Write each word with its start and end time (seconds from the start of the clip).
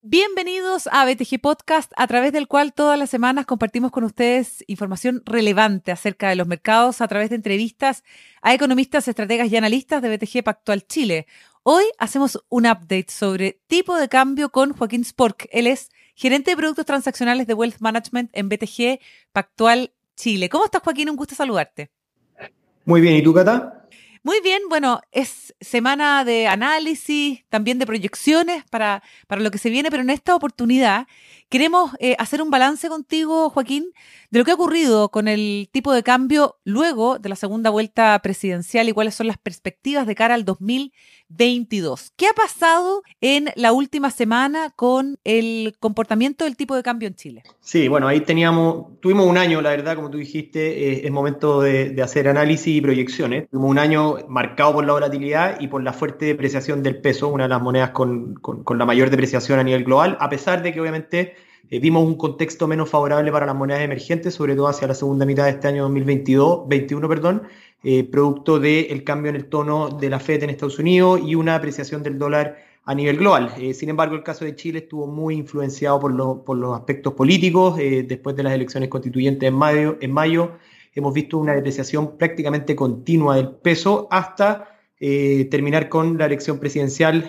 Bienvenidos 0.00 0.88
a 0.90 1.04
BTG 1.04 1.38
Podcast, 1.38 1.92
a 1.96 2.06
través 2.06 2.32
del 2.32 2.48
cual 2.48 2.72
todas 2.72 2.98
las 2.98 3.10
semanas 3.10 3.44
compartimos 3.44 3.90
con 3.90 4.04
ustedes 4.04 4.64
información 4.66 5.22
relevante 5.26 5.92
acerca 5.92 6.30
de 6.30 6.36
los 6.36 6.46
mercados 6.46 7.02
a 7.02 7.08
través 7.08 7.28
de 7.28 7.36
entrevistas 7.36 8.02
a 8.40 8.54
economistas, 8.54 9.06
estrategas 9.08 9.52
y 9.52 9.56
analistas 9.58 10.00
de 10.00 10.16
BTG 10.16 10.42
Pactual 10.42 10.86
Chile. 10.86 11.26
Hoy 11.62 11.84
hacemos 11.98 12.42
un 12.48 12.64
update 12.64 13.08
sobre 13.10 13.60
tipo 13.66 13.96
de 13.96 14.08
cambio 14.08 14.48
con 14.48 14.72
Joaquín 14.72 15.04
Spork. 15.04 15.48
Él 15.52 15.66
es 15.66 15.90
gerente 16.14 16.52
de 16.52 16.56
productos 16.56 16.86
transaccionales 16.86 17.46
de 17.46 17.52
Wealth 17.52 17.80
Management 17.80 18.30
en 18.32 18.48
BTG 18.48 19.00
Pactual 19.32 19.92
Chile. 20.16 20.48
¿Cómo 20.48 20.64
estás, 20.64 20.82
Joaquín? 20.82 21.10
Un 21.10 21.16
gusto 21.16 21.34
saludarte. 21.34 21.90
Muy 22.88 23.02
bien, 23.02 23.16
¿y 23.16 23.22
tú, 23.22 23.34
Cata? 23.34 23.86
Muy 24.22 24.40
bien, 24.40 24.62
bueno, 24.68 25.00
es 25.12 25.54
semana 25.60 26.24
de 26.24 26.46
análisis, 26.46 27.44
también 27.48 27.78
de 27.78 27.86
proyecciones 27.86 28.64
para, 28.70 29.02
para 29.26 29.40
lo 29.40 29.50
que 29.50 29.58
se 29.58 29.70
viene, 29.70 29.90
pero 29.90 30.02
en 30.02 30.10
esta 30.10 30.34
oportunidad 30.34 31.06
queremos 31.48 31.92
eh, 31.98 32.14
hacer 32.18 32.42
un 32.42 32.50
balance 32.50 32.88
contigo, 32.88 33.50
Joaquín, 33.50 33.92
de 34.30 34.38
lo 34.38 34.44
que 34.44 34.50
ha 34.50 34.54
ocurrido 34.54 35.08
con 35.08 35.28
el 35.28 35.68
tipo 35.72 35.92
de 35.92 36.02
cambio 36.02 36.56
luego 36.64 37.18
de 37.18 37.28
la 37.28 37.36
segunda 37.36 37.70
vuelta 37.70 38.18
presidencial 38.20 38.88
y 38.88 38.92
cuáles 38.92 39.14
son 39.14 39.26
las 39.26 39.38
perspectivas 39.38 40.06
de 40.06 40.14
cara 40.14 40.34
al 40.34 40.44
2022. 40.44 42.12
¿Qué 42.16 42.26
ha 42.26 42.34
pasado 42.34 43.02
en 43.20 43.50
la 43.56 43.72
última 43.72 44.10
semana 44.10 44.70
con 44.76 45.18
el 45.24 45.74
comportamiento 45.80 46.44
del 46.44 46.56
tipo 46.56 46.76
de 46.76 46.82
cambio 46.82 47.08
en 47.08 47.14
Chile? 47.14 47.42
Sí, 47.60 47.88
bueno, 47.88 48.08
ahí 48.08 48.20
teníamos, 48.20 49.00
tuvimos 49.00 49.26
un 49.26 49.38
año, 49.38 49.62
la 49.62 49.70
verdad, 49.70 49.96
como 49.96 50.10
tú 50.10 50.18
dijiste, 50.18 50.92
eh, 50.92 51.06
es 51.06 51.10
momento 51.10 51.62
de, 51.62 51.90
de, 51.90 52.02
hacer 52.02 52.28
análisis 52.28 52.76
y 52.76 52.80
proyecciones. 52.80 53.48
Tuvimos 53.48 53.70
un 53.70 53.78
año 53.78 54.17
marcado 54.28 54.74
por 54.74 54.86
la 54.86 54.92
volatilidad 54.92 55.60
y 55.60 55.68
por 55.68 55.82
la 55.82 55.92
fuerte 55.92 56.26
depreciación 56.26 56.82
del 56.82 57.00
peso, 57.00 57.28
una 57.28 57.44
de 57.44 57.50
las 57.50 57.62
monedas 57.62 57.90
con, 57.90 58.34
con, 58.34 58.78
la 58.78 58.84
mayor 58.84 59.10
depreciación 59.10 59.58
a 59.58 59.64
nivel 59.64 59.84
global, 59.84 60.16
a 60.20 60.28
pesar 60.28 60.62
de 60.62 60.72
que 60.72 60.80
obviamente 60.80 61.34
eh, 61.70 61.78
vimos 61.78 62.06
un 62.06 62.16
contexto 62.16 62.66
menos 62.66 62.88
favorable 62.88 63.30
para 63.30 63.46
las 63.46 63.54
monedas 63.54 63.82
emergentes, 63.82 64.34
sobre 64.34 64.56
todo 64.56 64.68
hacia 64.68 64.88
la 64.88 64.94
segunda 64.94 65.26
mitad 65.26 65.44
de 65.44 65.50
este 65.50 65.68
año 65.68 65.82
2022, 65.82 66.68
21, 66.68 67.08
perdón, 67.08 67.42
eh, 67.84 68.04
producto 68.04 68.58
del 68.58 69.04
cambio 69.04 69.30
en 69.30 69.36
el 69.36 69.46
tono 69.46 69.88
de 69.88 70.10
la 70.10 70.18
Fed 70.18 70.42
en 70.42 70.50
Estados 70.50 70.78
Unidos 70.78 71.20
y 71.24 71.34
una 71.34 71.54
apreciación 71.54 72.02
del 72.02 72.18
dólar 72.18 72.56
a 72.88 72.94
nivel 72.94 73.18
global. 73.18 73.52
Eh, 73.58 73.74
sin 73.74 73.90
embargo, 73.90 74.16
el 74.16 74.22
caso 74.22 74.46
de 74.46 74.56
Chile 74.56 74.78
estuvo 74.78 75.06
muy 75.06 75.34
influenciado 75.34 76.00
por, 76.00 76.14
lo, 76.14 76.42
por 76.42 76.56
los 76.56 76.74
aspectos 76.74 77.12
políticos. 77.12 77.78
Eh, 77.78 78.02
después 78.08 78.34
de 78.34 78.42
las 78.42 78.54
elecciones 78.54 78.88
constituyentes 78.88 79.46
en 79.46 79.54
en 80.00 80.12
mayo, 80.12 80.52
hemos 80.98 81.14
visto 81.14 81.38
una 81.38 81.54
depreciación 81.54 82.16
prácticamente 82.16 82.76
continua 82.76 83.36
del 83.36 83.50
peso 83.50 84.08
hasta 84.10 84.68
eh, 85.00 85.46
terminar 85.50 85.88
con 85.88 86.18
la 86.18 86.26
elección 86.26 86.58
presidencial, 86.58 87.28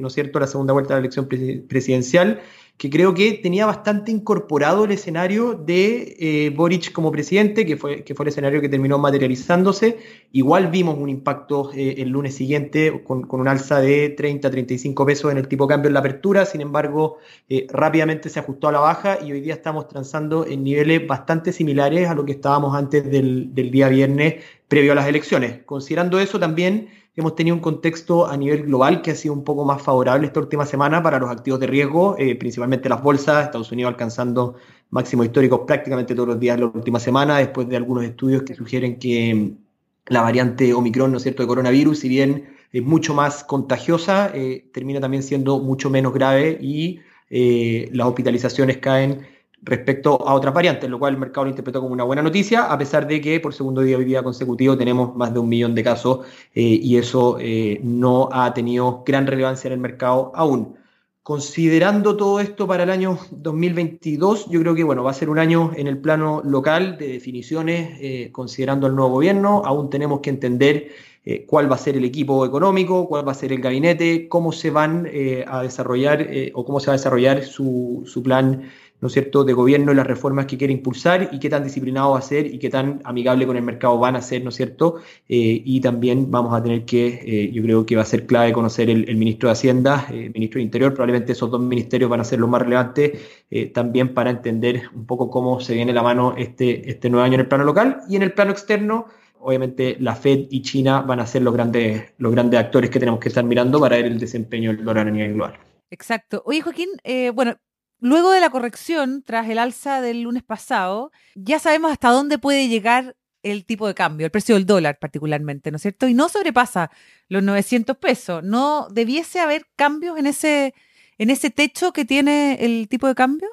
¿no 0.00 0.08
es 0.08 0.14
cierto?, 0.14 0.40
la 0.40 0.46
segunda 0.46 0.72
vuelta 0.72 0.94
de 0.94 1.00
la 1.00 1.06
elección 1.06 1.28
presidencial 1.28 2.40
que 2.80 2.88
creo 2.88 3.12
que 3.12 3.34
tenía 3.34 3.66
bastante 3.66 4.10
incorporado 4.10 4.86
el 4.86 4.92
escenario 4.92 5.52
de 5.52 6.16
eh, 6.18 6.48
Boric 6.48 6.92
como 6.92 7.12
presidente, 7.12 7.66
que 7.66 7.76
fue, 7.76 8.04
que 8.04 8.14
fue 8.14 8.24
el 8.24 8.28
escenario 8.30 8.62
que 8.62 8.70
terminó 8.70 8.96
materializándose. 8.98 9.98
Igual 10.32 10.68
vimos 10.68 10.96
un 10.96 11.10
impacto 11.10 11.72
eh, 11.74 11.96
el 11.98 12.08
lunes 12.08 12.34
siguiente 12.34 13.02
con, 13.04 13.26
con, 13.26 13.40
un 13.40 13.48
alza 13.48 13.82
de 13.82 14.08
30, 14.08 14.50
35 14.50 15.04
pesos 15.04 15.30
en 15.30 15.36
el 15.36 15.46
tipo 15.46 15.66
de 15.66 15.74
cambio 15.74 15.88
en 15.88 15.92
la 15.92 16.00
apertura, 16.00 16.46
sin 16.46 16.62
embargo, 16.62 17.18
eh, 17.50 17.66
rápidamente 17.68 18.30
se 18.30 18.40
ajustó 18.40 18.68
a 18.68 18.72
la 18.72 18.80
baja 18.80 19.18
y 19.22 19.30
hoy 19.32 19.42
día 19.42 19.52
estamos 19.52 19.86
transando 19.86 20.46
en 20.46 20.64
niveles 20.64 21.06
bastante 21.06 21.52
similares 21.52 22.08
a 22.08 22.14
lo 22.14 22.24
que 22.24 22.32
estábamos 22.32 22.74
antes 22.74 23.04
del, 23.10 23.54
del 23.54 23.70
día 23.70 23.90
viernes 23.90 24.36
previo 24.68 24.92
a 24.92 24.94
las 24.94 25.06
elecciones. 25.06 25.64
Considerando 25.66 26.18
eso 26.18 26.40
también 26.40 26.88
hemos 27.16 27.34
tenido 27.34 27.56
un 27.56 27.60
contexto 27.60 28.26
a 28.26 28.36
nivel 28.36 28.62
global 28.62 29.02
que 29.02 29.10
ha 29.10 29.14
sido 29.14 29.34
un 29.34 29.44
poco 29.44 29.64
más 29.64 29.82
favorable 29.82 30.26
esta 30.26 30.40
última 30.40 30.64
semana 30.64 31.02
para 31.02 31.18
los 31.18 31.28
activos 31.28 31.60
de 31.60 31.66
riesgo, 31.66 32.16
principalmente 32.38 32.69
las 32.70 33.02
bolsas, 33.02 33.44
Estados 33.46 33.72
Unidos 33.72 33.90
alcanzando 33.90 34.56
máximos 34.90 35.26
históricos 35.26 35.60
prácticamente 35.66 36.14
todos 36.14 36.28
los 36.28 36.40
días 36.40 36.56
de 36.56 36.62
la 36.62 36.70
última 36.74 37.00
semana, 37.00 37.38
después 37.38 37.68
de 37.68 37.76
algunos 37.76 38.04
estudios 38.04 38.42
que 38.42 38.54
sugieren 38.54 38.98
que 38.98 39.34
mm, 39.34 40.12
la 40.12 40.22
variante 40.22 40.74
Omicron, 40.74 41.10
¿no 41.10 41.18
es 41.18 41.22
cierto?, 41.22 41.42
de 41.42 41.48
coronavirus, 41.48 41.98
si 42.00 42.08
bien 42.08 42.48
es 42.72 42.82
mucho 42.82 43.14
más 43.14 43.44
contagiosa, 43.44 44.30
eh, 44.34 44.68
termina 44.72 45.00
también 45.00 45.22
siendo 45.22 45.58
mucho 45.58 45.90
menos 45.90 46.12
grave 46.12 46.58
y 46.60 47.00
eh, 47.30 47.88
las 47.92 48.08
hospitalizaciones 48.08 48.78
caen 48.78 49.26
respecto 49.62 50.26
a 50.26 50.34
otras 50.34 50.54
variantes, 50.54 50.88
lo 50.88 50.98
cual 50.98 51.14
el 51.14 51.20
mercado 51.20 51.44
lo 51.44 51.50
interpretó 51.50 51.80
como 51.80 51.92
una 51.92 52.04
buena 52.04 52.22
noticia, 52.22 52.64
a 52.64 52.78
pesar 52.78 53.06
de 53.06 53.20
que 53.20 53.40
por 53.40 53.52
segundo 53.52 53.82
día 53.82 53.98
hoy 53.98 54.04
día 54.04 54.22
consecutivo 54.22 54.76
tenemos 54.76 55.14
más 55.14 55.34
de 55.34 55.38
un 55.38 55.48
millón 55.48 55.74
de 55.74 55.84
casos 55.84 56.26
eh, 56.54 56.62
y 56.62 56.96
eso 56.96 57.38
no 57.82 58.28
ha 58.32 58.54
tenido 58.54 59.02
gran 59.04 59.26
relevancia 59.26 59.68
en 59.68 59.74
el 59.74 59.80
mercado 59.80 60.32
aún. 60.34 60.76
Considerando 61.22 62.16
todo 62.16 62.40
esto 62.40 62.66
para 62.66 62.84
el 62.84 62.90
año 62.90 63.18
2022, 63.30 64.48
yo 64.48 64.60
creo 64.60 64.74
que 64.74 64.84
bueno, 64.84 65.04
va 65.04 65.10
a 65.10 65.14
ser 65.14 65.28
un 65.28 65.38
año 65.38 65.70
en 65.76 65.86
el 65.86 65.98
plano 65.98 66.40
local 66.42 66.96
de 66.96 67.08
definiciones, 67.08 67.98
eh, 68.00 68.30
considerando 68.32 68.86
el 68.86 68.94
nuevo 68.94 69.12
gobierno, 69.12 69.62
aún 69.66 69.90
tenemos 69.90 70.20
que 70.20 70.30
entender 70.30 70.88
eh, 71.26 71.44
cuál 71.46 71.70
va 71.70 71.74
a 71.74 71.78
ser 71.78 71.98
el 71.98 72.06
equipo 72.06 72.46
económico, 72.46 73.06
cuál 73.06 73.28
va 73.28 73.32
a 73.32 73.34
ser 73.34 73.52
el 73.52 73.60
gabinete, 73.60 74.28
cómo 74.30 74.50
se 74.50 74.70
van 74.70 75.06
eh, 75.12 75.44
a 75.46 75.60
desarrollar 75.60 76.26
o 76.54 76.64
cómo 76.64 76.80
se 76.80 76.86
va 76.86 76.94
a 76.94 76.96
desarrollar 76.96 77.44
su, 77.44 78.02
su 78.06 78.22
plan 78.22 78.70
¿no 79.00 79.06
es 79.08 79.12
cierto?, 79.12 79.44
de 79.44 79.52
gobierno 79.52 79.92
y 79.92 79.94
las 79.94 80.06
reformas 80.06 80.46
que 80.46 80.58
quiere 80.58 80.72
impulsar 80.72 81.30
y 81.32 81.38
qué 81.38 81.48
tan 81.48 81.64
disciplinado 81.64 82.12
va 82.12 82.18
a 82.18 82.22
ser 82.22 82.46
y 82.46 82.58
qué 82.58 82.68
tan 82.68 83.00
amigable 83.04 83.46
con 83.46 83.56
el 83.56 83.62
mercado 83.62 83.98
van 83.98 84.16
a 84.16 84.22
ser, 84.22 84.42
¿no 84.42 84.50
es 84.50 84.56
cierto? 84.56 84.96
Eh, 85.28 85.62
y 85.64 85.80
también 85.80 86.30
vamos 86.30 86.54
a 86.54 86.62
tener 86.62 86.84
que, 86.84 87.20
eh, 87.24 87.50
yo 87.52 87.62
creo 87.62 87.86
que 87.86 87.96
va 87.96 88.02
a 88.02 88.06
ser 88.06 88.26
clave 88.26 88.52
conocer 88.52 88.90
el, 88.90 89.16
ministro 89.16 89.48
de 89.48 89.52
Hacienda, 89.52 90.06
el 90.10 90.18
eh, 90.18 90.30
ministro 90.34 90.58
de 90.58 90.64
Interior, 90.64 90.92
probablemente 90.92 91.32
esos 91.32 91.50
dos 91.50 91.60
ministerios 91.60 92.10
van 92.10 92.20
a 92.20 92.24
ser 92.24 92.38
los 92.38 92.48
más 92.48 92.62
relevantes 92.62 93.40
también 93.72 94.14
para 94.14 94.30
entender 94.30 94.82
un 94.94 95.06
poco 95.06 95.28
cómo 95.28 95.60
se 95.60 95.74
viene 95.74 95.92
la 95.92 96.04
mano 96.04 96.34
este, 96.36 96.88
este 96.88 97.10
nuevo 97.10 97.24
año 97.24 97.34
en 97.34 97.40
el 97.40 97.48
plano 97.48 97.64
local 97.64 98.02
y 98.08 98.14
en 98.16 98.22
el 98.22 98.32
plano 98.32 98.52
externo. 98.52 99.06
Obviamente 99.40 99.96
la 99.98 100.14
Fed 100.14 100.46
y 100.50 100.62
China 100.62 101.00
van 101.00 101.18
a 101.18 101.26
ser 101.26 101.42
los 101.42 101.52
grandes, 101.52 102.12
los 102.18 102.30
grandes 102.30 102.60
actores 102.60 102.90
que 102.90 103.00
tenemos 103.00 103.18
que 103.18 103.28
estar 103.28 103.42
mirando 103.42 103.80
para 103.80 103.96
ver 103.96 104.04
el 104.04 104.20
desempeño 104.20 104.72
del 104.72 104.84
dólar 104.84 105.08
a 105.08 105.10
nivel 105.10 105.34
global. 105.34 105.58
Exacto. 105.90 106.42
Oye, 106.46 106.60
Joaquín, 106.60 106.90
bueno, 107.34 107.56
Luego 108.00 108.32
de 108.32 108.40
la 108.40 108.50
corrección, 108.50 109.22
tras 109.22 109.48
el 109.48 109.58
alza 109.58 110.00
del 110.00 110.22
lunes 110.22 110.42
pasado, 110.42 111.12
ya 111.34 111.58
sabemos 111.58 111.92
hasta 111.92 112.10
dónde 112.10 112.38
puede 112.38 112.68
llegar 112.68 113.16
el 113.42 113.64
tipo 113.64 113.86
de 113.86 113.94
cambio, 113.94 114.26
el 114.26 114.30
precio 114.30 114.54
del 114.54 114.66
dólar 114.66 114.98
particularmente, 114.98 115.70
¿no 115.70 115.76
es 115.76 115.82
cierto? 115.82 116.08
Y 116.08 116.14
no 116.14 116.28
sobrepasa 116.28 116.90
los 117.28 117.42
900 117.42 117.96
pesos. 117.96 118.42
¿No 118.42 118.88
debiese 118.90 119.40
haber 119.40 119.66
cambios 119.76 120.18
en 120.18 120.26
ese, 120.26 120.74
en 121.18 121.30
ese 121.30 121.50
techo 121.50 121.92
que 121.92 122.04
tiene 122.04 122.58
el 122.60 122.88
tipo 122.88 123.06
de 123.06 123.14
cambio? 123.14 123.48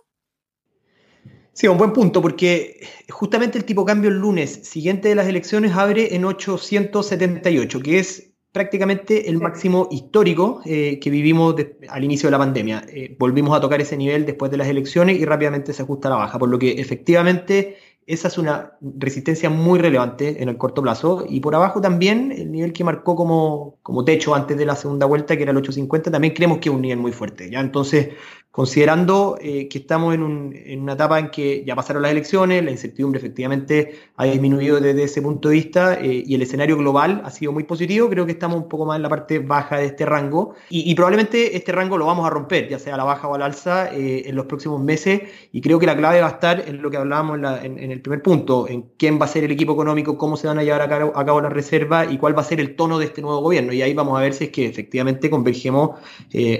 Sí, 1.53 1.67
un 1.67 1.77
buen 1.77 1.91
punto, 1.91 2.21
porque 2.21 2.87
justamente 3.09 3.57
el 3.57 3.65
tipo 3.65 3.81
de 3.81 3.87
cambio 3.87 4.11
el 4.11 4.19
lunes 4.19 4.59
siguiente 4.63 5.09
de 5.09 5.15
las 5.15 5.27
elecciones 5.27 5.73
abre 5.73 6.15
en 6.15 6.23
878, 6.23 7.79
que 7.79 7.99
es 7.99 8.26
prácticamente 8.57 9.29
el 9.29 9.37
máximo 9.37 9.87
histórico 9.91 10.61
eh, 10.65 10.97
que 10.99 11.11
vivimos 11.11 11.55
de, 11.55 11.77
al 11.89 12.03
inicio 12.03 12.25
de 12.25 12.31
la 12.31 12.39
pandemia. 12.39 12.83
Eh, 12.89 13.15
volvimos 13.19 13.55
a 13.55 13.61
tocar 13.61 13.79
ese 13.79 13.95
nivel 13.95 14.25
después 14.25 14.49
de 14.49 14.57
las 14.57 14.67
elecciones 14.67 15.19
y 15.19 15.25
rápidamente 15.25 15.73
se 15.73 15.83
ajusta 15.83 16.07
a 16.07 16.11
la 16.11 16.17
baja, 16.17 16.39
por 16.39 16.49
lo 16.49 16.57
que 16.57 16.71
efectivamente 16.71 17.77
esa 18.07 18.29
es 18.29 18.37
una 18.39 18.71
resistencia 18.81 19.51
muy 19.51 19.77
relevante 19.77 20.41
en 20.41 20.49
el 20.49 20.57
corto 20.57 20.81
plazo. 20.81 21.23
Y 21.29 21.39
por 21.39 21.53
abajo 21.53 21.81
también 21.81 22.31
el 22.31 22.51
nivel 22.51 22.73
que 22.73 22.83
marcó 22.83 23.15
como, 23.15 23.77
como 23.83 24.03
techo 24.03 24.33
antes 24.33 24.57
de 24.57 24.65
la 24.65 24.75
segunda 24.75 25.05
vuelta, 25.05 25.37
que 25.37 25.43
era 25.43 25.51
el 25.51 25.57
850, 25.57 26.09
también 26.09 26.33
creemos 26.33 26.57
que 26.57 26.69
es 26.69 26.75
un 26.75 26.81
nivel 26.81 26.97
muy 26.97 27.11
fuerte. 27.11 27.51
¿ya? 27.51 27.59
Entonces, 27.59 28.09
considerando 28.57 29.37
eh, 29.39 29.67
que 29.67 29.77
estamos 29.77 30.15
en, 30.15 30.23
un, 30.23 30.51
en, 30.51 30.81
una 30.81 30.93
etapa 30.93 31.19
en 31.19 31.29
que 31.29 31.63
ya 31.63 31.75
pasaron 31.75 32.01
las 32.01 32.09
elecciones, 32.09 32.65
la 32.65 32.71
incertidumbre 32.71 33.19
efectivamente 33.19 33.99
ha 34.15 34.25
disminuido 34.25 34.81
desde 34.81 35.03
ese 35.03 35.21
punto 35.21 35.49
de 35.49 35.53
vista 35.53 35.93
eh, 36.01 36.23
y 36.25 36.33
el 36.33 36.41
escenario 36.41 36.75
global 36.75 37.21
ha 37.23 37.29
sido 37.29 37.51
muy 37.51 37.65
positivo, 37.65 38.09
creo 38.09 38.25
que 38.25 38.31
estamos 38.31 38.57
un 38.57 38.67
poco 38.67 38.87
más 38.87 38.95
en 38.95 39.03
la 39.03 39.09
parte 39.09 39.37
baja 39.37 39.77
de 39.77 39.85
este 39.85 40.07
rango 40.07 40.55
y, 40.71 40.95
probablemente 40.95 41.55
este 41.55 41.71
rango 41.71 41.99
lo 41.99 42.07
vamos 42.07 42.25
a 42.25 42.31
romper, 42.31 42.67
ya 42.67 42.79
sea 42.79 42.95
a 42.95 42.97
la 42.97 43.03
baja 43.03 43.27
o 43.27 43.35
a 43.35 43.37
la 43.37 43.45
alza, 43.45 43.93
eh, 43.93 44.23
en 44.25 44.35
los 44.35 44.47
próximos 44.47 44.81
meses 44.81 45.21
y 45.51 45.61
creo 45.61 45.77
que 45.77 45.85
la 45.85 45.95
clave 45.95 46.21
va 46.21 46.27
a 46.29 46.31
estar 46.31 46.63
en 46.67 46.81
lo 46.81 46.89
que 46.89 46.97
hablábamos 46.97 47.35
en, 47.35 47.43
la, 47.43 47.63
en, 47.63 47.91
el 47.91 48.01
primer 48.01 48.23
punto, 48.23 48.67
en 48.67 48.89
quién 48.97 49.21
va 49.21 49.25
a 49.25 49.27
ser 49.27 49.43
el 49.43 49.51
equipo 49.51 49.73
económico, 49.73 50.17
cómo 50.17 50.35
se 50.35 50.47
van 50.47 50.57
a 50.57 50.63
llevar 50.63 50.81
a 50.81 50.89
cabo, 50.89 51.15
a 51.15 51.23
cabo 51.23 51.41
las 51.41 51.53
reservas 51.53 52.11
y 52.11 52.17
cuál 52.17 52.35
va 52.35 52.41
a 52.41 52.45
ser 52.45 52.59
el 52.59 52.75
tono 52.75 52.97
de 52.97 53.05
este 53.05 53.21
nuevo 53.21 53.39
gobierno. 53.39 53.71
Y 53.71 53.83
ahí 53.83 53.93
vamos 53.93 54.17
a 54.17 54.21
ver 54.21 54.33
si 54.33 54.45
es 54.45 54.49
que 54.49 54.65
efectivamente 54.65 55.29
convergemos 55.29 55.99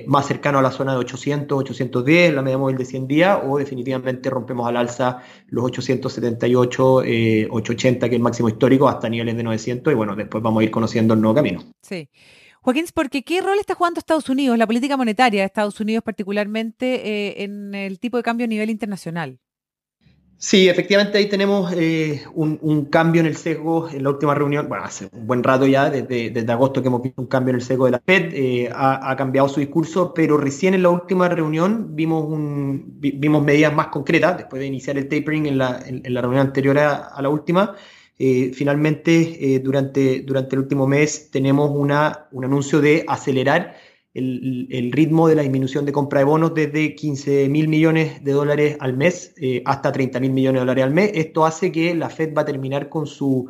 más 0.06 0.28
cercano 0.28 0.60
a 0.60 0.62
la 0.62 0.70
zona 0.70 0.92
de 0.92 1.00
800, 1.00 1.58
800 1.58 1.87
810, 1.88 2.34
la 2.34 2.42
media 2.42 2.57
móvil 2.57 2.78
de 2.78 2.86
100 2.86 3.07
días, 3.07 3.39
o 3.45 3.57
definitivamente 3.57 4.30
rompemos 4.30 4.68
al 4.68 4.78
alza 4.78 5.24
los 5.48 5.66
878, 5.66 7.04
eh, 7.04 7.48
880, 7.50 8.10
que 8.10 8.16
es 8.16 8.19
el 8.19 8.24
máximo 8.24 8.50
histórico, 8.50 8.88
hasta 8.88 9.10
niveles 9.10 9.36
de 9.36 9.44
900, 9.44 9.94
y 9.94 9.95
bueno, 9.95 10.16
después 10.16 10.44
vamos 10.44 10.62
a 10.62 10.63
ir 10.63 10.72
conociendo 10.72 11.13
el 11.13 11.22
nuevo 11.22 11.36
camino. 11.36 11.63
Sí. 11.81 12.10
Joaquín, 12.62 12.86
porque 12.94 13.24
¿qué 13.24 13.42
rol 13.42 13.60
está 13.60 13.75
jugando 13.75 14.00
Estados 14.00 14.30
Unidos, 14.30 14.57
la 14.57 14.68
política 14.68 14.98
monetaria 14.98 15.42
de 15.42 15.45
Estados 15.45 15.80
Unidos 15.80 16.04
particularmente 16.04 16.95
eh, 17.07 17.44
en 17.44 17.74
el 17.74 18.00
tipo 18.00 18.18
de 18.18 18.24
cambio 18.24 18.44
a 18.44 18.48
nivel 18.48 18.69
internacional? 18.69 19.40
Sí, 20.39 20.69
efectivamente 20.69 21.18
ahí 21.18 21.28
tenemos 21.28 21.74
eh, 21.74 22.24
un, 22.36 22.86
cambio 22.92 23.22
en 23.22 23.25
el 23.25 23.36
sesgo 23.36 23.89
en 23.89 24.04
la 24.04 24.12
última 24.12 24.36
reunión, 24.36 24.69
bueno, 24.69 24.84
hace 24.84 25.10
un 25.12 25.25
buen 25.25 25.44
rato 25.44 25.66
ya, 25.66 25.89
desde, 25.89 26.30
desde 26.30 26.51
agosto 26.51 26.80
que 26.80 26.89
hemos 26.89 27.01
visto 27.01 27.19
un 27.19 27.28
cambio 27.28 27.50
en 27.51 27.56
el 27.56 27.63
sesgo 27.63 27.86
de 27.86 27.92
la 27.92 28.01
Fed, 28.06 28.34
eh, 28.34 28.69
ha, 28.72 29.16
cambiado 29.16 29.50
su 29.50 29.60
discurso, 29.60 30.13
pero 30.13 30.38
recién 30.38 30.75
en 30.75 30.84
la 30.84 30.89
última 30.89 31.28
reunión 31.28 31.95
vimos, 31.95 32.24
un, 32.30 32.86
vimos 33.00 33.44
medidas 33.44 33.74
más 33.74 33.88
concretas, 33.88 34.38
después 34.38 34.60
de 34.60 34.68
iniciar 34.68 35.00
el 35.00 35.10
tapering 35.10 35.48
en 35.48 35.57
la, 35.57 35.81
en, 35.84 36.13
la 36.13 36.22
reunión 36.22 36.45
anterior 36.45 36.78
a, 36.78 37.19
la 37.19 37.30
última. 37.30 37.75
Eh, 38.19 38.51
finalmente, 38.54 39.60
durante, 39.63 40.22
durante 40.22 40.56
el 40.56 40.62
último 40.62 40.86
mes 40.86 41.31
tenemos 41.31 41.72
una, 41.72 42.28
un 42.31 42.45
anuncio 42.45 42.80
de 42.80 43.06
acelerar 43.07 43.75
el, 44.18 44.92
ritmo 44.92 45.28
de 45.28 45.36
la 45.36 45.44
disminución 45.44 45.86
de 45.86 45.92
compra 45.92 46.19
de 46.19 46.25
bonos 46.25 46.54
desde 46.54 46.96
15 46.96 47.50
mil 47.50 47.68
millones 47.68 48.24
de 48.24 48.31
dólares 48.31 48.78
al 48.80 48.98
mes 48.98 49.34
eh, 49.38 49.62
hasta 49.66 49.92
30 49.92 50.19
mil 50.19 50.31
millones 50.31 50.56
de 50.56 50.60
dólares 50.62 50.84
al 50.84 50.94
mes. 50.94 51.12
Esto 51.14 51.46
hace 51.46 51.72
que 51.72 51.94
la 51.94 52.10
Fed 52.10 52.34
va 52.36 52.42
a 52.42 52.46
terminar 52.46 52.90
con 52.90 53.06
su, 53.06 53.50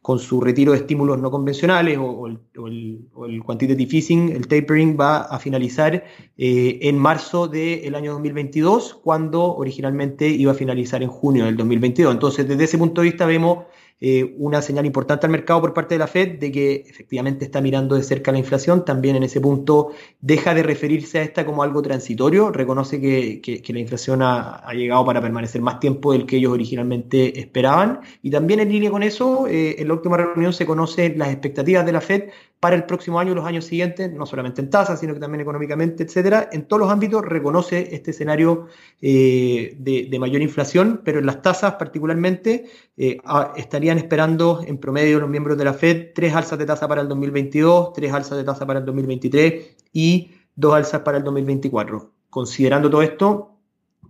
con 0.00 0.18
su 0.18 0.40
retiro 0.40 0.72
de 0.72 0.78
estímulos 0.78 1.18
no 1.18 1.30
convencionales 1.30 1.98
o, 2.00 2.28
el, 2.28 3.42
quantitative 3.44 3.96
easing, 3.96 4.30
el 4.30 4.46
tapering, 4.46 4.96
va 4.98 5.18
a 5.18 5.38
finalizar 5.38 6.04
eh, 6.38 6.78
en 6.80 6.96
marzo 6.98 7.48
del 7.48 7.94
año 7.94 8.12
2022, 8.12 8.94
cuando 9.02 9.54
originalmente 9.54 10.28
iba 10.28 10.52
a 10.52 10.54
finalizar 10.54 11.02
en 11.02 11.08
junio 11.08 11.44
del 11.44 11.56
2022. 11.56 12.14
Entonces, 12.14 12.48
desde 12.48 12.64
ese 12.64 12.78
punto 12.78 13.02
de 13.02 13.08
vista 13.08 13.26
vemos 13.26 13.64
eh, 13.98 14.34
una 14.36 14.60
señal 14.60 14.84
importante 14.84 15.26
al 15.26 15.32
mercado 15.32 15.62
por 15.62 15.72
parte 15.72 15.94
de 15.94 15.98
la 15.98 16.06
Fed 16.06 16.38
de 16.38 16.52
que 16.52 16.84
efectivamente 16.86 17.46
está 17.46 17.62
mirando 17.62 17.94
de 17.94 18.02
cerca 18.02 18.30
la 18.30 18.38
inflación. 18.38 18.84
También 18.84 19.16
en 19.16 19.22
ese 19.22 19.40
punto 19.40 19.92
deja 20.20 20.54
de 20.54 20.62
referirse 20.62 21.18
a 21.18 21.22
esta 21.22 21.46
como 21.46 21.62
algo 21.62 21.80
transitorio, 21.80 22.50
reconoce 22.50 23.00
que, 23.00 23.62
la 23.66 23.78
inflación 23.80 24.20
ha, 24.22 24.62
llegado 24.74 25.04
para 25.04 25.22
permanecer 25.22 25.62
más 25.62 25.80
tiempo 25.80 26.12
del 26.12 26.26
que 26.26 26.36
ellos 26.36 26.52
originalmente 26.52 27.40
esperaban. 27.40 28.00
Y 28.22 28.30
también 28.30 28.60
en 28.60 28.70
línea 28.70 28.90
con 28.90 29.02
eso, 29.02 29.46
eh, 29.46 29.76
en 29.78 29.88
la 29.88 29.94
última 29.94 30.16
reunión 30.18 30.52
se 30.52 30.66
conocen 30.66 31.18
las 31.18 31.28
expectativas 31.30 31.86
de 31.86 31.92
la 31.92 32.00
Fed 32.02 32.24
para 32.66 32.74
el 32.74 32.82
próximo 32.82 33.20
año 33.20 33.32
los 33.32 33.46
años 33.46 33.64
siguientes, 33.64 34.12
no 34.12 34.26
solamente 34.26 34.60
en 34.60 34.70
tasas, 34.70 34.98
sino 34.98 35.14
que 35.14 35.20
también 35.20 35.40
económicamente, 35.40 36.02
etcétera. 36.02 36.48
En 36.50 36.66
todos 36.66 36.80
los 36.80 36.90
ámbitos 36.90 37.24
reconoce 37.24 37.94
este 37.94 38.10
escenario 38.10 38.66
eh, 39.00 39.76
de, 39.78 40.18
mayor 40.18 40.42
inflación, 40.42 41.00
pero 41.04 41.20
en 41.20 41.26
las 41.26 41.42
tasas 41.42 41.74
particularmente 41.74 42.68
eh, 42.96 43.18
estarían 43.54 43.98
esperando 43.98 44.64
en 44.66 44.78
promedio 44.78 45.20
los 45.20 45.30
miembros 45.30 45.56
de 45.56 45.64
la 45.64 45.74
Fed 45.74 46.08
tres 46.12 46.34
alzas 46.34 46.58
de 46.58 46.66
tasa 46.66 46.88
para 46.88 47.02
el 47.02 47.08
2022, 47.08 47.92
tres 47.92 48.12
alzas 48.12 48.36
de 48.36 48.42
tasa 48.42 48.66
para 48.66 48.80
el 48.80 48.84
2023 48.84 49.76
y 49.92 50.32
dos 50.56 50.74
alzas 50.74 51.02
para 51.02 51.18
el 51.18 51.22
2024. 51.22 52.10
Considerando 52.30 52.90
todo 52.90 53.02
esto, 53.02 53.55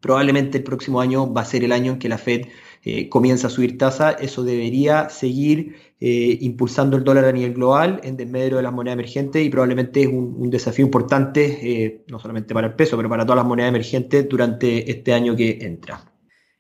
probablemente 0.07 0.59
el 0.59 0.63
próximo 0.63 1.01
año 1.01 1.33
va 1.33 1.41
a 1.41 1.45
ser 1.45 1.65
el 1.65 1.73
año 1.73 1.95
en 1.95 1.99
que 1.99 2.09
la 2.09 2.17
Fed 2.17 2.47
eh, 2.85 3.09
comienza 3.09 3.49
a 3.49 3.51
subir 3.51 3.77
tasa, 3.77 4.13
eso 4.13 4.45
debería 4.45 5.09
seguir 5.09 5.75
eh, 5.99 6.39
impulsando 6.43 6.97
el 6.97 7.03
dólar 7.03 7.25
a 7.25 7.33
nivel 7.33 7.55
global 7.55 8.01
en 8.05 8.17
desmedro 8.17 8.59
de 8.59 8.63
las 8.63 8.73
monedas 8.73 8.95
emergentes 8.95 9.45
y 9.45 9.51
probablemente 9.51 10.03
es 10.03 10.07
un, 10.07 10.49
desafío 10.49 10.85
importante, 10.85 11.59
eh, 11.61 12.05
no 12.07 12.21
solamente 12.21 12.55
para 12.55 12.69
el 12.69 12.75
peso, 12.75 12.97
pero 12.97 13.09
para 13.09 13.25
todas 13.25 13.39
las 13.39 13.47
monedas 13.47 13.71
emergentes 13.71 14.29
durante 14.29 14.89
este 14.89 15.13
año 15.13 15.35
que 15.35 15.59
entra. 15.63 16.05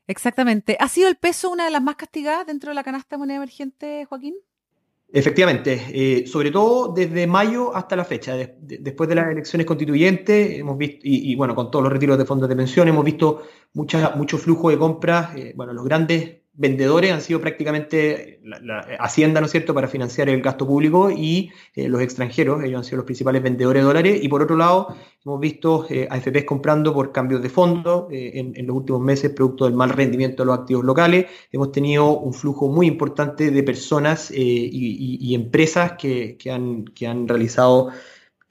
Exactamente. 0.08 0.76
¿Ha 0.81 0.88
sido 0.88 1.08
el 1.08 1.14
peso 1.14 1.48
una 1.48 1.66
de 1.66 1.70
las 1.70 1.82
más 1.82 1.94
castigadas 1.94 2.48
dentro 2.48 2.70
de 2.70 2.75
la 2.75 2.82
canasta 2.82 3.14
de 3.14 3.19
moneda 3.19 3.37
emergente, 3.37 4.06
Joaquín? 4.06 4.34
Efectivamente, 5.18 6.26
sobre 6.26 6.50
todo 6.50 6.92
desde 6.92 7.26
mayo 7.26 7.74
hasta 7.74 7.96
la 7.96 8.04
fecha, 8.04 8.36
después 8.36 9.08
de 9.08 9.14
las 9.14 9.30
elecciones 9.30 9.66
constituyentes, 9.66 10.58
hemos 10.58 10.76
visto, 10.76 10.98
y, 11.04 11.34
bueno, 11.34 11.54
con 11.54 11.70
todos 11.70 11.84
los 11.84 11.90
retiros 11.90 12.18
de 12.18 12.26
fondos 12.26 12.46
de 12.50 12.54
pensión, 12.54 12.86
hemos 12.86 13.02
visto 13.02 13.42
mucho 13.72 14.36
flujo 14.36 14.68
de 14.68 14.76
compras, 14.76 15.30
bueno, 15.54 15.72
los 15.72 15.86
grandes 15.86 16.42
vendedores 16.56 17.12
han 17.12 17.20
sido 17.20 17.41
prácticamente 17.41 18.41
la, 18.43 18.81
Hacienda, 18.99 19.41
¿no 19.41 19.47
es 19.47 19.53
cierto?, 19.53 19.75
para 19.75 19.88
financiar 19.88 20.29
el 20.29 20.41
gasto 20.41 20.67
público 20.67 21.11
y 21.11 21.50
eh, 21.75 21.88
los 21.88 22.00
extranjeros, 22.00 22.62
ellos 22.64 22.79
han 22.79 22.85
sido 22.85 22.99
los 22.99 23.05
principales 23.05 23.43
vendedores 23.43 23.82
de 23.82 23.87
dólares. 23.87 24.19
Y 24.23 24.29
por 24.29 24.43
otro 24.43 24.56
lado, 24.56 24.97
hemos 25.25 25.41
visto 25.41 25.87
eh, 25.91 26.08
AFPs 26.11 26.44
comprando 26.44 26.94
por 26.94 27.12
cambios 27.12 27.43
de 27.43 27.50
fondo 27.50 28.08
eh, 28.11 28.32
en, 28.35 28.67
los 28.67 28.76
últimos 28.76 29.00
meses, 29.03 29.32
producto 29.32 29.67
del 29.67 29.75
mal 29.75 29.91
rendimiento 29.91 30.43
de 30.43 30.47
los 30.47 30.58
activos 30.58 30.85
locales. 30.85 31.26
Hemos 31.53 31.73
tenido 31.73 32.19
un 32.19 32.32
flujo 32.32 32.69
muy 32.69 32.87
importante 32.87 33.50
de 33.50 33.62
personas 33.62 34.31
y, 34.31 35.35
empresas 35.35 35.93
que, 35.99 36.38
han, 36.50 36.85
que 36.87 37.06
han 37.06 37.29
realizado 37.29 37.91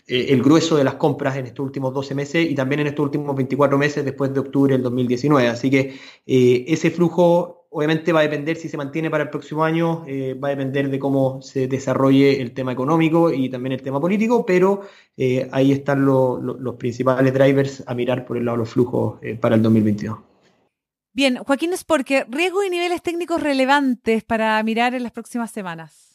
el 0.07 0.43
grueso 0.43 0.75
de 0.75 0.83
las 0.83 0.95
compras 0.95 1.35
en 1.35 1.47
estos 1.47 1.65
últimos 1.65 1.91
12 1.91 2.13
meses 2.13 2.47
y 2.47 2.53
también 2.53 2.81
en 2.81 2.87
estos 2.87 3.03
últimos 3.03 3.35
24 3.35 3.75
meses 3.75 4.05
después 4.05 4.31
de 4.31 4.39
octubre 4.39 4.73
del 4.73 4.83
2019. 4.83 5.47
Así 5.47 5.71
que 5.71 5.95
ese 6.25 6.91
flujo 6.91 7.64
Obviamente 7.77 8.13
va 8.13 8.21
a 8.21 8.23
depender 8.23 8.55
si 8.55 8.69
se 8.69 8.77
mantiene 8.77 9.09
para 9.09 9.25
el 9.25 9.29
próximo 9.29 9.65
año, 9.65 10.05
eh, 10.07 10.33
va 10.33 10.47
a 10.47 10.51
depender 10.51 10.89
de 10.89 10.97
cómo 10.97 11.41
se 11.41 11.67
desarrolle 11.67 12.41
el 12.41 12.53
tema 12.53 12.71
económico 12.71 13.33
y 13.33 13.49
también 13.49 13.73
el 13.73 13.81
tema 13.81 13.99
político, 13.99 14.45
pero 14.45 14.83
eh, 15.17 15.49
ahí 15.51 15.73
están 15.73 16.05
los 16.05 16.75
principales 16.75 17.33
drivers 17.33 17.83
a 17.85 17.93
mirar 17.93 18.25
por 18.25 18.37
el 18.37 18.45
lado 18.45 18.55
de 18.55 18.59
los 18.59 18.69
flujos 18.69 19.19
eh, 19.21 19.35
para 19.35 19.55
el 19.55 19.61
2022. 19.61 20.17
Bien, 21.11 21.35
Joaquín 21.35 21.73
es 21.73 21.83
porque 21.83 22.25
riesgos 22.29 22.65
y 22.65 22.69
niveles 22.69 23.01
técnicos 23.01 23.43
relevantes 23.43 24.23
para 24.23 24.63
mirar 24.63 24.95
en 24.95 25.03
las 25.03 25.11
próximas 25.11 25.51
semanas. 25.51 26.14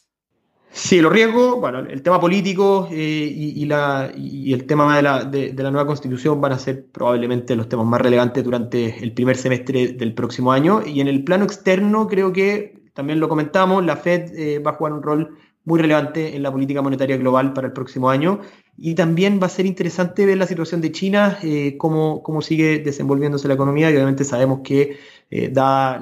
Sí, 0.73 1.01
los 1.01 1.11
riesgos, 1.11 1.59
bueno, 1.59 1.79
el 1.79 2.01
tema 2.01 2.19
político 2.19 2.87
eh, 2.89 2.95
y, 2.95 3.65
la, 3.65 4.09
y, 4.15 4.53
el 4.53 4.65
tema 4.65 4.95
de 4.95 5.01
la, 5.01 5.69
nueva 5.69 5.85
constitución 5.85 6.39
van 6.39 6.53
a 6.53 6.59
ser 6.59 6.85
probablemente 6.85 7.57
los 7.57 7.67
temas 7.67 7.85
más 7.85 7.99
relevantes 7.99 8.41
durante 8.41 9.03
el 9.03 9.11
primer 9.11 9.35
semestre 9.35 9.89
del 9.89 10.13
próximo 10.13 10.51
año. 10.53 10.81
Y 10.85 11.01
en 11.01 11.09
el 11.09 11.25
plano 11.25 11.43
externo, 11.43 12.07
creo 12.07 12.31
que 12.31 12.81
también 12.93 13.19
lo 13.19 13.27
comentamos, 13.27 13.85
la 13.85 13.97
Fed 13.97 14.33
eh, 14.33 14.59
va 14.59 14.71
a 14.71 14.75
jugar 14.75 14.93
un 14.93 15.03
rol 15.03 15.37
muy 15.65 15.79
relevante 15.79 16.35
en 16.35 16.43
la 16.43 16.51
política 16.51 16.81
monetaria 16.81 17.17
global 17.17 17.51
para 17.51 17.67
el 17.67 17.73
próximo 17.73 18.09
año. 18.09 18.39
Y 18.83 18.95
también 18.95 19.39
va 19.39 19.45
a 19.45 19.49
ser 19.49 19.67
interesante 19.67 20.25
ver 20.25 20.39
la 20.39 20.47
situación 20.47 20.81
de 20.81 20.91
China, 20.91 21.37
eh, 21.43 21.77
cómo, 21.77 22.23
cómo 22.23 22.41
sigue 22.41 22.79
desenvolviéndose 22.79 23.47
la 23.47 23.53
economía. 23.53 23.91
Y 23.91 23.93
obviamente 23.93 24.23
sabemos 24.23 24.61
que 24.63 24.97
eh, 25.33 25.47
dadas 25.47 26.01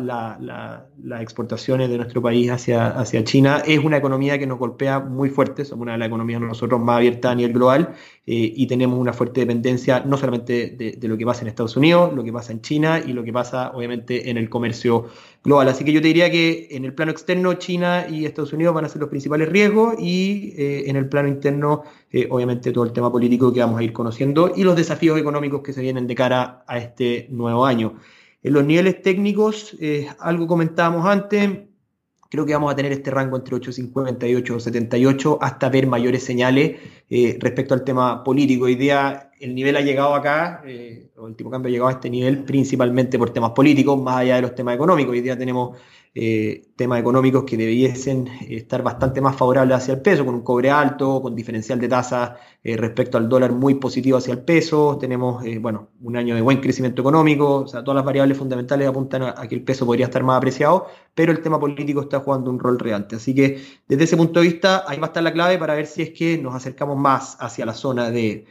las 0.97 1.21
exportaciones 1.21 1.87
de 1.87 1.97
nuestro 1.97 2.19
país 2.19 2.49
hacia, 2.49 2.87
hacia 2.87 3.23
China, 3.23 3.61
es 3.63 3.77
una 3.77 3.97
economía 3.97 4.39
que 4.39 4.47
nos 4.47 4.57
golpea 4.57 4.99
muy 5.01 5.29
fuerte, 5.29 5.65
somos 5.65 5.83
una 5.83 5.91
de 5.91 5.99
las 5.99 6.07
economías 6.07 6.41
nosotros 6.41 6.81
más 6.81 6.97
abiertas 6.97 7.33
a 7.33 7.35
nivel 7.35 7.53
global 7.53 7.93
eh, 8.25 8.53
y 8.55 8.65
tenemos 8.65 8.97
una 8.97 9.13
fuerte 9.13 9.41
dependencia 9.41 9.99
no 9.99 10.17
solamente 10.17 10.71
de, 10.71 11.07
lo 11.07 11.15
que 11.15 11.27
pasa 11.27 11.43
en 11.43 11.49
Estados 11.49 11.77
Unidos, 11.77 12.11
lo 12.15 12.23
que 12.23 12.33
pasa 12.33 12.53
en 12.53 12.61
China 12.61 13.03
y 13.05 13.13
lo 13.13 13.23
que 13.23 13.31
pasa 13.31 13.69
obviamente 13.75 14.31
en 14.31 14.37
el 14.37 14.49
comercio 14.49 15.05
global. 15.43 15.67
Así 15.69 15.85
que 15.85 15.93
yo 15.93 16.01
te 16.01 16.07
diría 16.07 16.31
que 16.31 16.67
en 16.71 16.85
el 16.85 16.95
plano 16.95 17.11
externo 17.11 17.53
China 17.53 18.07
y 18.09 18.25
Estados 18.25 18.51
Unidos 18.51 18.73
van 18.73 18.85
a 18.85 18.89
ser 18.89 18.99
los 18.99 19.11
principales 19.11 19.47
riesgos 19.47 19.93
y 19.99 20.55
eh, 20.57 20.89
en 20.89 20.95
el 20.95 21.07
plano 21.07 21.27
interno 21.27 21.83
obviamente 22.31 22.68
todo 22.71 22.83
el 22.83 22.91
tema 22.91 23.11
político 23.11 23.51
que 23.51 23.59
vamos 23.59 23.79
a 23.79 23.83
ir 23.83 23.93
conociendo 23.93 24.53
y 24.55 24.63
los 24.63 24.75
desafíos 24.75 25.19
económicos 25.19 25.61
que 25.61 25.73
se 25.73 25.81
vienen 25.81 26.07
de 26.07 26.15
cara 26.15 26.63
a 26.67 26.77
este 26.77 27.27
nuevo 27.29 27.65
año. 27.65 27.95
En 28.41 28.53
los 28.53 28.65
niveles 28.65 29.01
técnicos, 29.01 29.75
eh, 29.79 30.07
algo 30.19 30.47
comentábamos 30.47 31.05
antes, 31.05 31.49
creo 32.29 32.45
que 32.45 32.53
vamos 32.53 32.71
a 32.71 32.75
tener 32.75 32.91
este 32.91 33.11
rango 33.11 33.37
entre 33.37 33.55
8.50 33.55 34.29
y 34.29 34.33
8.78 34.35 35.37
hasta 35.41 35.69
ver 35.69 35.87
mayores 35.87 36.23
señales 36.23 36.77
eh, 37.09 37.37
respecto 37.39 37.73
al 37.73 37.83
tema 37.83 38.23
político. 38.23 38.65
Hoy 38.65 38.75
día 38.75 39.28
el 39.39 39.55
nivel 39.55 39.75
ha 39.77 39.81
llegado 39.81 40.13
acá, 40.13 40.61
eh, 40.65 41.09
el 41.25 41.35
tipo 41.35 41.49
de 41.49 41.53
cambio 41.53 41.69
ha 41.69 41.71
llegado 41.71 41.89
a 41.89 41.93
este 41.93 42.09
nivel 42.09 42.43
principalmente 42.43 43.17
por 43.17 43.31
temas 43.31 43.51
políticos, 43.51 44.01
más 44.01 44.17
allá 44.17 44.35
de 44.35 44.41
los 44.43 44.55
temas 44.55 44.75
económicos. 44.75 45.11
Hoy 45.13 45.21
día 45.21 45.37
tenemos 45.37 45.77
eh, 46.15 46.71
temas 46.75 46.99
económicos 46.99 47.43
que 47.43 47.55
debiesen 47.55 48.27
estar 48.49 48.81
bastante 48.81 49.21
más 49.21 49.35
favorables 49.35 49.77
hacia 49.77 49.93
el 49.93 50.01
peso, 50.01 50.25
con 50.25 50.33
un 50.33 50.41
cobre 50.41 50.71
alto, 50.71 51.21
con 51.21 51.35
diferencial 51.35 51.79
de 51.79 51.87
tasa 51.87 52.35
eh, 52.63 52.75
respecto 52.75 53.17
al 53.17 53.29
dólar 53.29 53.51
muy 53.51 53.75
positivo 53.75 54.17
hacia 54.17 54.33
el 54.33 54.41
peso. 54.41 54.97
Tenemos, 54.99 55.45
eh, 55.45 55.59
bueno, 55.59 55.89
un 56.01 56.17
año 56.17 56.33
de 56.33 56.41
buen 56.41 56.59
crecimiento 56.61 57.01
económico, 57.03 57.57
o 57.57 57.67
sea, 57.67 57.83
todas 57.83 57.97
las 57.97 58.05
variables 58.05 58.37
fundamentales 58.37 58.87
apuntan 58.87 59.21
a, 59.23 59.47
que 59.47 59.55
el 59.55 59.63
peso 59.63 59.85
podría 59.85 60.07
estar 60.07 60.23
más 60.23 60.37
apreciado, 60.37 60.87
pero 61.13 61.31
el 61.31 61.41
tema 61.41 61.59
político 61.59 62.01
está 62.01 62.19
jugando 62.19 62.49
un 62.49 62.59
rol 62.59 62.79
relevante. 62.79 63.15
Así 63.17 63.35
que 63.35 63.61
desde 63.87 64.03
ese 64.05 64.17
punto 64.17 64.39
de 64.39 64.47
vista, 64.47 64.85
ahí 64.87 64.97
va 64.97 65.05
a 65.05 65.09
estar 65.09 65.21
la 65.21 65.31
clave 65.31 65.59
para 65.59 65.75
ver 65.75 65.85
si 65.85 66.01
es 66.01 66.09
que 66.09 66.37
nos 66.39 66.55
acercamos 66.55 66.97
más 66.97 67.37
hacia 67.39 67.65
la 67.65 67.73
zona 67.73 68.09
de 68.09 68.45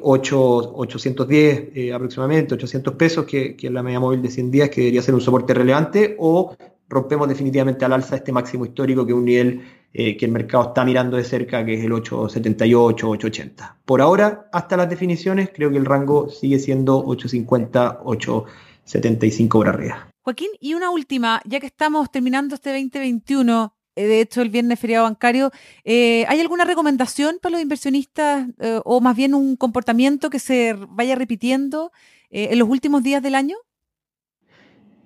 8, 0.00 0.72
810 0.74 1.92
aproximadamente, 1.94 2.54
800 2.54 2.94
pesos, 2.94 3.24
que, 3.26 3.54
que 3.56 3.68
es 3.68 3.72
la 3.72 3.82
media 3.82 4.00
móvil 4.00 4.22
de 4.22 4.30
100 4.30 4.50
días, 4.50 4.70
que 4.70 4.80
debería 4.80 5.02
ser 5.02 5.14
un 5.14 5.20
soporte 5.20 5.54
relevante, 5.54 6.16
o 6.18 6.56
rompemos 6.88 7.28
definitivamente 7.28 7.84
al 7.84 7.92
alza 7.92 8.16
este 8.16 8.32
máximo 8.32 8.64
histórico, 8.64 9.04
que 9.04 9.12
es 9.12 9.18
un 9.18 9.24
nivel 9.24 9.62
eh, 9.92 10.16
que 10.16 10.26
el 10.26 10.32
mercado 10.32 10.68
está 10.68 10.84
mirando 10.84 11.16
de 11.16 11.24
cerca, 11.24 11.64
que 11.64 11.74
es 11.74 11.84
el 11.84 11.92
878, 11.92 13.08
880. 13.08 13.76
Por 13.84 14.00
ahora, 14.00 14.48
hasta 14.52 14.76
las 14.76 14.88
definiciones, 14.88 15.50
creo 15.54 15.70
que 15.70 15.78
el 15.78 15.84
rango 15.84 16.28
sigue 16.28 16.58
siendo 16.58 16.98
850, 16.98 18.00
875 18.04 19.58
por 19.58 19.68
arriba. 19.68 20.08
Joaquín, 20.22 20.50
y 20.60 20.74
una 20.74 20.90
última, 20.90 21.40
ya 21.46 21.58
que 21.58 21.66
estamos 21.66 22.10
terminando 22.10 22.54
este 22.54 22.70
2021, 22.70 23.64
eh, 23.64 23.77
de 24.06 24.20
hecho 24.20 24.42
el 24.42 24.50
viernes 24.50 24.78
feriado 24.78 25.04
bancario, 25.04 25.50
eh, 25.84 26.24
¿hay 26.28 26.40
alguna 26.40 26.64
recomendación 26.64 27.38
para 27.40 27.52
los 27.52 27.62
inversionistas 27.62 28.46
o 28.84 29.00
más 29.00 29.16
bien 29.16 29.34
un 29.34 29.56
comportamiento 29.56 30.30
que 30.30 30.38
se 30.38 30.74
vaya 30.90 31.14
repitiendo 31.14 31.92
en 32.30 32.58
los 32.58 32.68
últimos 32.68 33.02
días 33.02 33.22
del 33.22 33.34
año? 33.34 33.56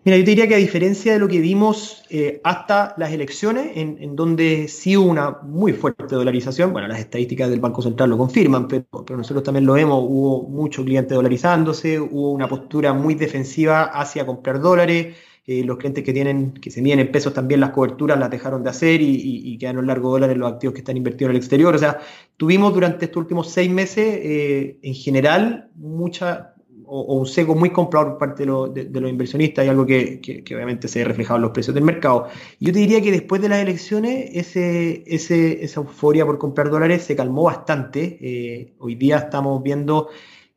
Mira, 0.05 0.17
yo 0.17 0.25
te 0.25 0.31
diría 0.33 0.49
que 0.49 0.57
a 0.57 0.59
diferencia 0.59 1.13
de 1.13 1.21
lo 1.21 1.29
que 1.29 1.39
vimos 1.39 2.03
eh, 2.11 2.41
hasta 2.43 2.93
las 2.99 3.13
elecciones, 3.13 3.71
en, 3.77 4.17
donde 4.17 4.67
sí 4.67 4.97
hubo 4.97 5.09
una 5.09 5.39
muy 5.43 5.73
fuerte 5.75 6.17
dolarización, 6.17 6.73
bueno, 6.73 6.89
las 6.89 6.99
estadísticas 6.99 7.49
del 7.49 7.61
Banco 7.61 7.83
Central 7.83 8.11
lo 8.11 8.19
confirman, 8.19 8.67
pero, 8.67 8.85
nosotros 9.17 9.45
también 9.45 9.65
lo 9.65 9.75
vemos, 9.75 10.05
hubo 10.05 10.43
mucho 10.49 10.85
cliente 10.85 11.15
dolarizándose, 11.15 12.01
hubo 12.01 12.33
una 12.33 12.49
postura 12.49 12.93
muy 12.93 13.15
defensiva 13.15 13.85
hacia 13.85 14.27
comprar 14.27 14.61
dólares, 14.61 15.15
eh, 15.45 15.65
los 15.65 15.77
clientes 15.77 16.05
que 16.05 16.13
tienen, 16.13 16.53
que 16.53 16.71
se 16.71 16.81
miden 16.81 17.01
en 17.01 17.11
pesos 17.11 17.35
también 17.35 17.61
las 17.61 17.71
coberturas 17.71 18.19
las 18.19 18.31
dejaron 18.31 18.63
de 18.63 18.71
hacer 18.71 19.01
y, 19.01 19.17
y, 19.53 19.59
quedaron 19.59 19.87
largo 19.87 20.11
dólares 20.11 20.37
los 20.37 20.53
activos 20.53 20.75
que 20.75 20.81
están 20.81 20.97
invertidos 20.97 21.31
en 21.31 21.37
el 21.37 21.37
exterior. 21.39 21.75
O 21.75 21.79
sea, 21.79 21.99
tuvimos 22.37 22.73
durante 22.73 23.07
estos 23.07 23.21
últimos 23.23 23.51
seis 23.51 23.71
meses, 23.71 24.21
eh, 24.23 24.79
en 24.83 24.95
general, 24.95 25.71
mucha 25.75 26.53
o, 26.95 27.15
un 27.15 27.27
seco 27.27 27.55
muy 27.55 27.71
comprador 27.71 28.11
por 28.11 28.19
parte 28.19 28.45
de, 28.45 29.01
los 29.01 29.11
inversionistas 29.11 29.65
y 29.65 29.69
algo 29.69 29.87
que, 29.87 30.45
obviamente 30.55 30.89
se 30.89 31.03
ha 31.03 31.05
reflejado 31.07 31.37
en 31.37 31.43
los 31.43 31.51
precios 31.51 31.75
del 31.75 31.85
mercado. 31.85 32.29
Yo 32.61 32.73
te 32.73 32.79
diría 32.79 33.01
que 33.01 33.11
después 33.11 33.41
de 33.41 33.49
las 33.49 33.61
elecciones 33.61 34.31
ese, 34.35 35.03
esa 35.07 35.81
euforia 35.81 36.27
por 36.27 36.39
comprar 36.39 36.71
dólares 36.71 37.03
se 37.03 37.17
calmó 37.17 37.45
bastante. 37.45 38.19
Eh, 38.21 38.75
hoy 38.79 38.95
día 38.95 39.17
estamos 39.17 39.63
viendo 39.63 40.09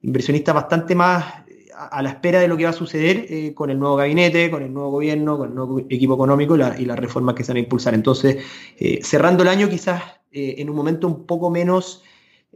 inversionistas 0.02 0.54
bastante 0.54 0.94
más 0.94 1.45
a, 1.78 2.02
la 2.02 2.10
espera 2.10 2.40
de 2.40 2.48
lo 2.48 2.58
que 2.58 2.64
va 2.64 2.72
a 2.72 2.74
suceder 2.74 3.26
eh, 3.30 3.54
con 3.54 3.70
el 3.70 3.80
nuevo 3.80 3.96
gabinete, 3.96 4.50
con 4.50 4.64
el 4.64 4.74
nuevo 4.74 4.92
gobierno, 4.92 5.38
con 5.38 5.50
el 5.50 5.56
nuevo 5.56 5.80
equipo 5.80 6.16
económico 6.16 6.56
y, 6.56 6.86
las 6.86 7.00
reformas 7.00 7.36
que 7.36 7.44
se 7.44 7.52
van 7.52 7.58
a 7.58 7.62
impulsar. 7.62 7.94
Entonces, 7.94 8.38
eh, 8.78 9.00
cerrando 9.04 9.44
el 9.44 9.50
año 9.50 9.70
quizás 9.70 10.02
en 10.38 10.70
un 10.70 10.76
momento 10.76 11.08
un 11.08 11.26
poco 11.26 11.50
menos 11.50 12.04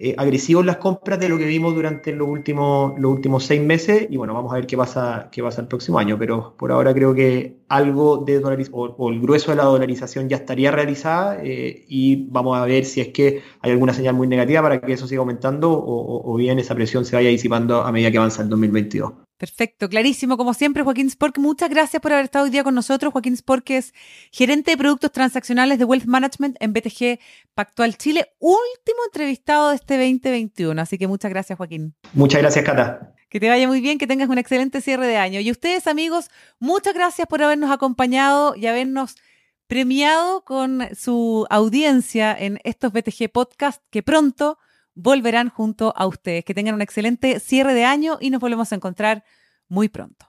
eh, 0.01 0.15
agresivos 0.18 0.65
las 0.65 0.77
compras 0.77 1.20
de 1.20 1.27
lo 1.27 1.38
que 1.38 1.44
vimos 1.44 1.75
durante 1.75 2.13
los 2.13 2.25
últimos, 2.29 2.98
los 2.98 3.12
últimos 3.12 3.44
seis 3.44 3.62
meses 3.62 4.08
y 4.10 4.15
bueno, 4.15 4.34
vamos 4.34 4.53
a 4.53 4.56
ver 4.56 4.65
qué 4.65 4.77
pasa, 4.77 5.27
qué 5.29 5.44
pasa 5.44 5.60
el 5.60 5.68
próximo 5.68 6.00
año, 6.00 6.18
pero 6.18 6.56
por 6.58 6.72
ahora 6.72 6.94
creo 6.94 7.13
que 7.13 7.58
algo 7.68 8.18
de 8.18 8.39
dolarización 8.39 8.96
o, 8.98 9.10
el 9.10 9.20
grueso 9.20 9.51
de 9.51 9.58
la 9.58 9.65
dolarización 9.65 10.29
ya 10.29 10.38
estaría 10.38 10.72
realizada 10.72 11.39
eh, 11.44 11.84
y 11.89 12.27
vamos 12.29 12.58
a 12.58 12.63
ver 12.63 12.86
si 12.86 13.01
es 13.01 13.10
que 13.10 13.41
hay 13.62 13.72
alguna 13.72 13.94
señal 13.94 14.15
muy 14.15 14.27
negativa 14.27 14.62
para 14.62 14.79
que 14.79 14.94
eso 14.94 15.06
siga 15.06 15.20
aumentando 15.20 15.72
o, 15.74 16.34
o 16.34 16.36
bien 16.38 16.60
esa 16.60 16.75
presión 16.75 17.03
se 17.03 17.18
vaya 17.18 17.27
disipando 17.27 17.82
a 17.82 17.91
medida 17.91 18.10
que 18.10 18.20
avanza 18.20 18.41
el 18.41 18.48
2022. 18.48 19.29
Perfecto, 19.39 19.88
clarísimo. 19.88 20.36
Como 20.36 20.53
siempre, 20.53 20.84
Joaquín 20.84 21.10
Spork, 21.10 21.38
muchas 21.38 21.69
gracias 21.69 22.01
por 22.01 22.12
haber 22.12 22.25
estado 22.25 22.43
hoy 22.43 22.51
día 22.51 22.65
con 22.65 22.75
nosotros. 22.75 23.13
Joaquín 23.13 23.38
Spork 23.38 23.69
es 23.69 23.93
gerente 24.34 24.72
de 24.72 24.77
productos 24.77 25.13
transaccionales 25.13 25.79
de 25.79 25.86
Wealth 25.86 26.08
Management 26.08 26.58
en 26.60 26.74
BTG 26.74 27.19
Pactual 27.53 27.96
Chile, 27.96 28.34
último 28.39 29.00
entrevistado 29.05 29.69
de 29.69 29.77
este 29.77 29.93
2021. 29.93 30.81
Así 30.81 30.98
que 30.98 31.08
muchas 31.08 31.31
gracias, 31.31 31.55
Joaquín. 31.55 31.96
Muchas 32.12 32.41
gracias, 32.41 32.65
Cata. 32.65 33.13
Que 33.29 33.39
te 33.39 33.48
vaya 33.48 33.65
muy 33.65 33.79
bien, 33.79 33.98
que 33.98 34.08
tengas 34.08 34.27
un 34.27 34.39
excelente 34.39 34.81
cierre 34.81 35.08
de 35.08 35.15
año. 35.15 35.39
Y 35.39 35.51
ustedes, 35.51 35.88
amigos, 35.88 36.29
muchas 36.60 36.93
gracias 36.93 37.25
por 37.25 37.41
habernos 37.41 37.72
acompañado 37.72 38.58
y 38.58 38.67
habernos 38.67 39.15
premiado 39.67 40.43
con 40.43 40.81
su 40.98 41.48
audiencia 41.50 42.36
en 42.38 42.60
estos 42.65 42.91
BTG 42.91 43.31
Podcast 43.31 43.81
que 43.89 44.03
pronto 44.03 44.60
volverán 45.01 45.50
junto 45.50 45.94
a 45.96 46.06
ustedes. 46.06 46.44
Que 46.46 46.53
tengan 46.53 46.75
un 46.75 46.82
excelente 46.82 47.39
cierre 47.39 47.74
de 47.74 47.86
año 47.86 48.18
y 48.20 48.29
nos 48.29 48.41
volvemos 48.41 48.72
a 48.72 48.75
encontrar 48.75 49.24
muy 49.68 49.89
pronto. 49.89 50.25